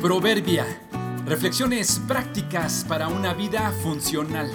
Proverbia. 0.00 0.64
Reflexiones 1.26 2.00
prácticas 2.06 2.86
para 2.88 3.08
una 3.08 3.34
vida 3.34 3.72
funcional. 3.82 4.48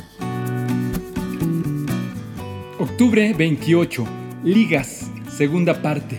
Octubre 2.79 3.34
28. 3.34 4.07
Ligas. 4.45 5.11
Segunda 5.27 5.82
parte. 5.82 6.18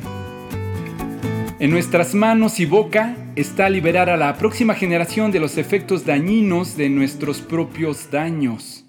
En 1.58 1.70
nuestras 1.70 2.14
manos 2.14 2.60
y 2.60 2.66
boca 2.66 3.16
está 3.34 3.70
liberar 3.70 4.10
a 4.10 4.18
la 4.18 4.36
próxima 4.36 4.74
generación 4.74 5.32
de 5.32 5.41
los 5.41 5.56
efectos 5.56 6.04
dañinos 6.04 6.77
de 6.77 6.91
nuestros 6.91 7.41
propios 7.41 8.11
daños. 8.11 8.84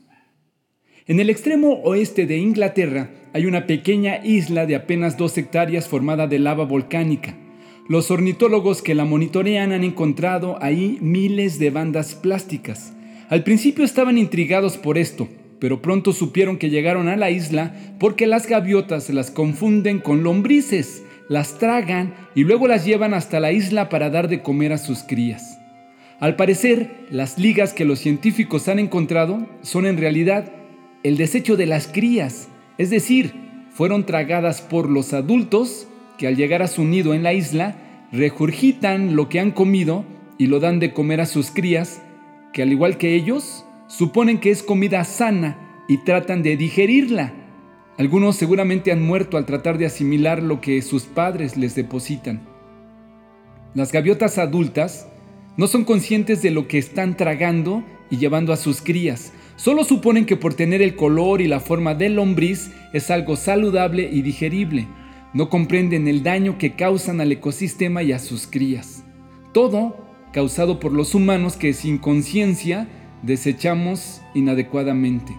En 1.05 1.21
el 1.21 1.29
extremo 1.29 1.79
oeste 1.83 2.25
de 2.25 2.35
Inglaterra 2.35 3.09
hay 3.31 3.45
una 3.45 3.65
pequeña 3.67 4.17
isla 4.25 4.65
de 4.65 4.75
apenas 4.75 5.15
dos 5.17 5.37
hectáreas 5.37 5.87
formada 5.87 6.27
de 6.27 6.39
lava 6.39 6.65
volcánica. 6.65 7.37
Los 7.87 8.09
ornitólogos 8.09 8.81
que 8.81 8.95
la 8.95 9.05
monitorean 9.05 9.71
han 9.71 9.83
encontrado 9.83 10.57
ahí 10.59 10.97
miles 11.01 11.59
de 11.59 11.69
bandas 11.69 12.15
plásticas. 12.15 12.93
Al 13.29 13.43
principio 13.43 13.85
estaban 13.85 14.17
intrigados 14.17 14.77
por 14.77 14.97
esto, 14.97 15.27
pero 15.59 15.83
pronto 15.83 16.11
supieron 16.11 16.57
que 16.57 16.71
llegaron 16.71 17.07
a 17.09 17.15
la 17.15 17.29
isla 17.29 17.75
porque 17.99 18.25
las 18.25 18.47
gaviotas 18.47 19.11
las 19.11 19.29
confunden 19.29 19.99
con 19.99 20.23
lombrices, 20.23 21.03
las 21.29 21.59
tragan 21.59 22.15
y 22.33 22.43
luego 22.43 22.67
las 22.67 22.85
llevan 22.85 23.13
hasta 23.13 23.39
la 23.39 23.51
isla 23.51 23.87
para 23.87 24.09
dar 24.09 24.29
de 24.29 24.41
comer 24.41 24.73
a 24.73 24.79
sus 24.79 25.03
crías. 25.03 25.59
Al 26.19 26.35
parecer, 26.35 27.05
las 27.11 27.37
ligas 27.37 27.71
que 27.71 27.85
los 27.85 27.99
científicos 27.99 28.67
han 28.67 28.79
encontrado 28.79 29.45
son 29.61 29.85
en 29.85 29.97
realidad 29.97 30.51
el 31.03 31.17
desecho 31.17 31.55
de 31.55 31.67
las 31.67 31.87
crías, 31.87 32.47
es 32.79 32.89
decir, 32.89 33.33
fueron 33.69 34.07
tragadas 34.07 34.61
por 34.61 34.89
los 34.89 35.13
adultos 35.13 35.87
que 36.17 36.27
al 36.27 36.35
llegar 36.35 36.61
a 36.61 36.67
su 36.67 36.83
nido 36.83 37.13
en 37.13 37.23
la 37.23 37.33
isla, 37.33 37.75
regurgitan 38.11 39.15
lo 39.15 39.29
que 39.29 39.39
han 39.39 39.51
comido 39.51 40.05
y 40.37 40.47
lo 40.47 40.59
dan 40.59 40.79
de 40.79 40.93
comer 40.93 41.21
a 41.21 41.25
sus 41.25 41.51
crías, 41.51 42.01
que 42.53 42.61
al 42.61 42.71
igual 42.71 42.97
que 42.97 43.15
ellos, 43.15 43.65
suponen 43.87 44.39
que 44.39 44.51
es 44.51 44.63
comida 44.63 45.03
sana 45.03 45.83
y 45.87 45.97
tratan 45.97 46.43
de 46.43 46.57
digerirla. 46.57 47.33
Algunos 47.97 48.35
seguramente 48.35 48.91
han 48.91 49.01
muerto 49.01 49.37
al 49.37 49.45
tratar 49.45 49.77
de 49.77 49.85
asimilar 49.85 50.43
lo 50.43 50.59
que 50.59 50.81
sus 50.81 51.03
padres 51.03 51.55
les 51.57 51.75
depositan. 51.75 52.41
Las 53.73 53.91
gaviotas 53.91 54.37
adultas 54.37 55.07
no 55.57 55.67
son 55.67 55.85
conscientes 55.85 56.41
de 56.41 56.51
lo 56.51 56.67
que 56.67 56.77
están 56.77 57.15
tragando 57.15 57.83
y 58.09 58.17
llevando 58.17 58.51
a 58.51 58.57
sus 58.57 58.81
crías. 58.81 59.31
Solo 59.55 59.85
suponen 59.85 60.25
que 60.25 60.35
por 60.35 60.53
tener 60.53 60.81
el 60.81 60.95
color 60.95 61.39
y 61.39 61.47
la 61.47 61.61
forma 61.61 61.95
del 61.95 62.15
lombriz 62.15 62.71
es 62.91 63.09
algo 63.09 63.37
saludable 63.37 64.09
y 64.11 64.21
digerible 64.21 64.87
no 65.35 65.49
comprenden 65.49 66.07
el 66.07 66.23
daño 66.23 66.57
que 66.57 66.75
causan 66.75 67.19
al 67.19 67.29
ecosistema 67.29 68.01
y 68.01 68.13
a 68.13 68.19
sus 68.19 68.47
crías. 68.47 69.03
Todo 69.53 70.07
causado 70.31 70.79
por 70.79 70.93
los 70.93 71.13
humanos 71.13 71.57
que 71.57 71.73
sin 71.73 71.97
conciencia 71.97 72.87
desechamos 73.21 74.21
inadecuadamente. 74.33 75.35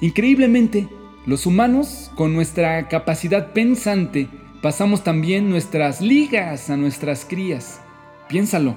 Increíblemente, 0.00 0.88
los 1.24 1.46
humanos, 1.46 2.10
con 2.16 2.34
nuestra 2.34 2.88
capacidad 2.88 3.52
pensante, 3.52 4.26
pasamos 4.60 5.04
también 5.04 5.50
nuestras 5.50 6.00
ligas 6.00 6.68
a 6.68 6.76
nuestras 6.76 7.24
crías. 7.24 7.80
Piénsalo, 8.28 8.74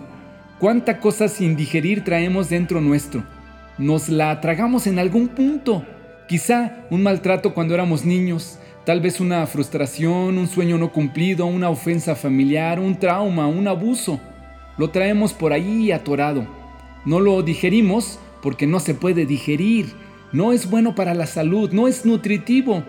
cuánta 0.60 1.00
cosa 1.00 1.28
sin 1.28 1.56
digerir 1.56 2.04
traemos 2.04 2.50
dentro 2.50 2.82
nuestro. 2.82 3.24
Nos 3.80 4.10
la 4.10 4.40
tragamos 4.42 4.86
en 4.86 5.00
algún 5.00 5.30
punto. 5.30 5.84
Quizá 6.28 6.86
un 6.92 7.02
maltrato 7.02 7.56
cuando 7.56 7.74
éramos 7.74 8.06
niños, 8.06 8.60
Tal 8.86 9.02
vez 9.02 9.20
una 9.20 9.46
frustración, 9.46 10.38
un 10.38 10.48
sueño 10.48 10.78
no 10.78 10.92
cumplido, 10.92 11.46
una 11.46 11.70
ofensa 11.70 12.16
familiar, 12.16 12.80
un 12.80 12.98
trauma, 12.98 13.48
un 13.48 13.68
abuso. 13.68 14.20
Lo 14.78 14.90
traemos 14.90 15.34
por 15.34 15.54
ahí 15.54 15.92
atorado. 15.92 16.48
No 17.06 17.20
lo 17.20 17.42
digerimos 17.44 18.20
porque 18.42 18.66
no 18.66 18.80
se 18.80 18.94
puede 18.94 19.26
digerir. 19.26 19.94
No 20.32 20.54
es 20.54 20.70
bueno 20.70 20.96
para 20.96 21.14
la 21.14 21.28
salud, 21.28 21.72
no 21.72 21.88
es 21.88 22.06
nutritivo. 22.06 22.84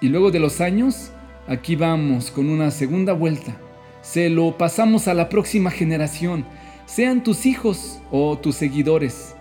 Y 0.00 0.08
luego 0.08 0.30
de 0.30 0.40
los 0.40 0.60
años, 0.60 1.10
aquí 1.48 1.76
vamos 1.76 2.30
con 2.30 2.48
una 2.48 2.70
segunda 2.70 3.12
vuelta. 3.12 3.56
Se 4.02 4.28
lo 4.28 4.58
pasamos 4.58 5.08
a 5.08 5.14
la 5.14 5.28
próxima 5.28 5.70
generación, 5.70 6.44
sean 6.86 7.22
tus 7.22 7.46
hijos 7.46 8.00
o 8.10 8.36
tus 8.36 8.56
seguidores. 8.56 9.36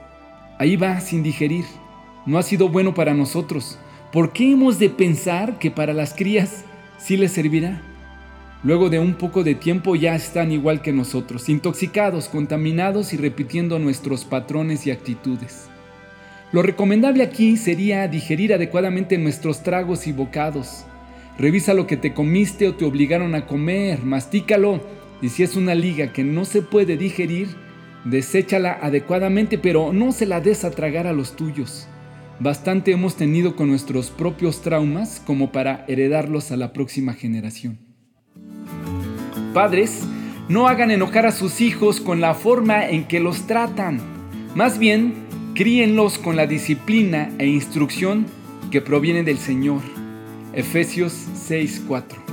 Ahí 0.60 0.76
va 0.76 1.00
sin 1.02 1.24
digerir. 1.24 1.66
No 2.28 2.38
ha 2.38 2.44
sido 2.44 2.70
bueno 2.70 2.94
para 2.94 3.16
nosotros. 3.16 3.80
¿Por 4.12 4.34
qué 4.34 4.52
hemos 4.52 4.78
de 4.78 4.90
pensar 4.90 5.58
que 5.58 5.72
para 5.72 5.94
las 5.94 6.14
crías 6.14 6.66
sí 6.98 7.16
les 7.16 7.32
servirá? 7.32 7.82
Luego 8.62 8.90
de 8.90 9.00
un 9.00 9.14
poco 9.14 9.46
de 9.46 9.56
tiempo 9.56 9.96
ya 9.96 10.16
están 10.16 10.52
igual 10.52 10.82
que 10.82 10.92
nosotros, 10.92 11.48
intoxicados, 11.48 12.28
contaminados 12.28 13.14
y 13.14 13.18
repitiendo 13.18 13.80
nuestros 13.80 14.26
patrones 14.26 14.86
y 14.86 14.92
actitudes. 14.92 15.70
Lo 16.52 16.62
recomendable 16.62 17.24
aquí 17.24 17.56
sería 17.56 18.06
digerir 18.10 18.54
adecuadamente 18.54 19.18
nuestros 19.18 19.64
tragos 19.64 20.06
y 20.08 20.12
bocados. 20.12 20.84
Revisa 21.40 21.74
lo 21.74 21.88
que 21.88 21.96
te 21.96 22.14
comiste 22.14 22.68
o 22.68 22.76
te 22.76 22.84
obligaron 22.84 23.34
a 23.34 23.48
comer, 23.48 24.04
mastícalo 24.04 24.82
y 25.22 25.30
si 25.30 25.44
es 25.44 25.56
una 25.56 25.74
liga 25.74 26.12
que 26.12 26.26
no 26.26 26.44
se 26.44 26.62
puede 26.62 26.98
digerir, 26.98 27.48
deséchala 28.04 28.78
adecuadamente, 28.82 29.58
pero 29.58 29.94
no 29.94 30.12
se 30.12 30.26
la 30.26 30.42
des 30.42 30.66
a 30.66 30.72
tragar 30.72 31.08
a 31.08 31.14
los 31.14 31.38
tuyos. 31.38 31.88
Bastante 32.42 32.92
hemos 32.92 33.18
tenido 33.18 33.56
con 33.56 33.70
nuestros 33.70 34.10
propios 34.10 34.64
traumas 34.64 35.22
como 35.24 35.52
para 35.52 35.86
heredarlos 35.88 36.52
a 36.52 36.58
la 36.58 36.74
próxima 36.74 37.14
generación. 37.14 37.78
Padres, 39.54 40.02
no 40.50 40.68
hagan 40.68 40.90
enojar 40.90 41.28
a 41.28 41.34
sus 41.34 41.62
hijos 41.62 42.02
con 42.02 42.20
la 42.20 42.34
forma 42.34 42.90
en 42.90 43.04
que 43.08 43.20
los 43.20 43.46
tratan. 43.46 44.00
Más 44.56 44.80
bien, 44.80 45.14
críenlos 45.54 46.18
con 46.18 46.36
la 46.36 46.48
disciplina 46.48 47.30
e 47.38 47.46
instrucción 47.46 48.26
que 48.72 48.82
proviene 48.82 49.22
del 49.22 49.38
Señor. 49.38 49.82
Efesios 50.56 51.14
6:4 51.48 52.31